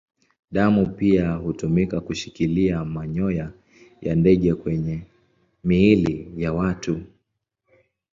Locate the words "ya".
4.01-4.15, 6.43-6.53